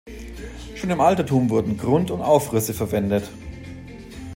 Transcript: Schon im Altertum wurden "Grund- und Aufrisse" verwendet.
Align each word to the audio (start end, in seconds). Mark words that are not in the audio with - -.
Schon 0.73 0.89
im 0.89 0.99
Altertum 0.99 1.51
wurden 1.51 1.77
"Grund- 1.77 2.09
und 2.09 2.21
Aufrisse" 2.23 2.73
verwendet. 2.73 3.29